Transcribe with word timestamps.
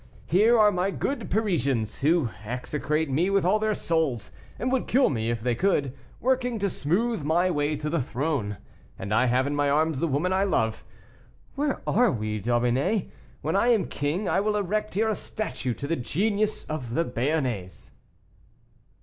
Here 0.25 0.57
are 0.57 0.71
my 0.71 0.89
good 0.89 1.29
Parisians, 1.29 2.01
who 2.01 2.29
execrate 2.43 3.07
me 3.07 3.29
with 3.29 3.45
all 3.45 3.59
their 3.59 3.75
souls, 3.75 4.31
and 4.57 4.71
would 4.71 4.87
kill 4.87 5.11
me 5.11 5.29
if 5.29 5.41
they 5.41 5.53
could, 5.53 5.93
working 6.19 6.57
to 6.57 6.71
smooth 6.71 7.23
my 7.23 7.51
way 7.51 7.75
to 7.75 7.87
the 7.87 8.01
throne, 8.01 8.57
and 8.97 9.13
I 9.13 9.27
have 9.27 9.45
in 9.45 9.55
my 9.55 9.69
arms 9.69 9.99
the 9.99 10.07
woman 10.07 10.33
I 10.33 10.43
love. 10.43 10.83
Where 11.53 11.83
are 11.85 12.09
we, 12.11 12.39
D'Aubigné? 12.39 13.11
when 13.43 13.55
I 13.55 13.67
am 13.67 13.85
king, 13.85 14.27
I 14.27 14.39
will 14.39 14.57
erect 14.57 14.95
here 14.95 15.07
a 15.07 15.13
statue 15.13 15.75
to 15.75 15.85
the 15.85 15.95
genius 15.95 16.65
of 16.65 16.95
the 16.95 17.05
Béarnais." 17.05 17.91